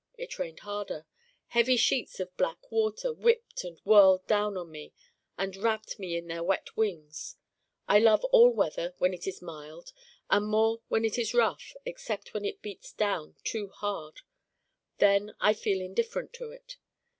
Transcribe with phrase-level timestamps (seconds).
[0.17, 1.05] It rained harder.
[1.49, 4.93] Heavy sheets of black water whipped and whirled down on me
[5.37, 7.35] and wrapped me in their wet wings.
[7.87, 9.93] I love all weather when it is mild
[10.27, 14.21] and more when it is rough except when it bears down too hard:
[14.97, 16.77] then I feel indifferent to it.